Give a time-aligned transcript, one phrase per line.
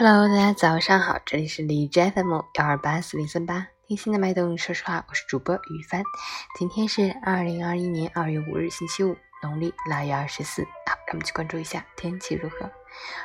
[0.00, 6.04] Hello，大家早上好，这里是李 j FM 幺二八四零三八，听心的脉动，说实话，我是主播雨帆。
[6.56, 10.62] 今天是二零二一年二月五日，星期五，农历腊月二十四。
[10.86, 12.70] 好，让我们去关注一下天气如何。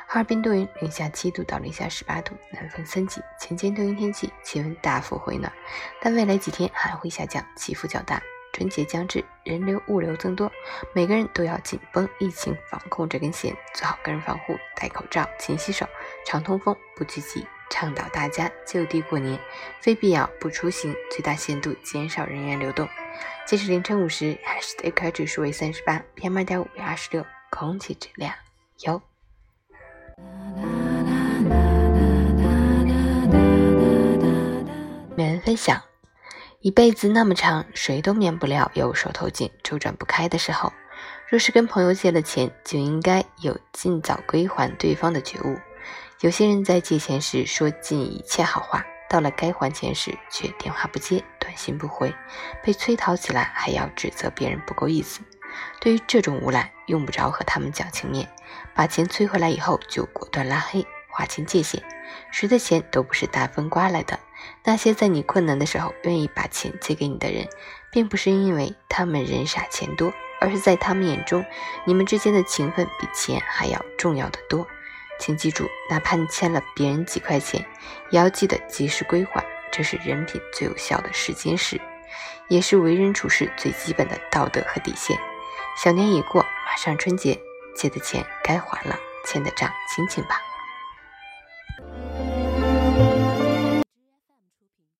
[0.08, 5.52] 哈尔滨多云，零下七度到零下十八度，南风三级，前天多云天气，气温大幅回暖，
[6.02, 8.20] 但未来几天还会下降，起伏较大。
[8.52, 10.50] 春节将至，人流物流增多，
[10.92, 15.84] 每个人都要紧绷疫情防控这根弦，做好个人防护，戴口罩，勤洗手，
[16.24, 19.38] 常通风，不聚集，倡导大家就地过年，
[19.80, 22.88] 非必要不出行，最大限度减少人员流动。
[23.46, 28.34] 截至凌晨五时，海市的 AQI 指数为三十八，PM 二点五为二十六，空气质量
[28.80, 29.00] 优。
[35.16, 35.80] 每人分享。
[36.60, 40.72] 一辈子那么长，谁都免不了有手头紧、周转不开的时候。
[41.28, 45.58] 若是跟朋友借了钱，就应该有尽早归还对方的觉悟。
[46.20, 52.14] 有些人在借钱时说尽一切好话，到了该还钱时却电话不接、短信不回，
[52.62, 55.20] 被催讨起来还要指责别人不够意思。
[55.80, 58.28] 对于这种无赖，用不着和他们讲情面，
[58.74, 61.82] 把钱催回来以后就果断拉黑，划清界限。
[62.30, 64.18] 谁的钱都不是大风刮来的。
[64.64, 67.48] 那些在你困难的时候愿意把钱借给你的人，
[67.92, 71.44] 并不是因为他们人傻钱多，而是在他们眼中，
[71.84, 74.66] 你们之间的情分比钱还要重要的多。
[75.18, 77.64] 请记住，哪怕你欠了别人几块钱，
[78.10, 81.80] 也要记得及时归还，这是人品最有效的试金石，
[82.48, 85.18] 也是为人处事最基本的道德和底线。
[85.82, 87.38] 小年已过，马上春节，
[87.74, 90.40] 借的钱该还了，欠的账清清吧。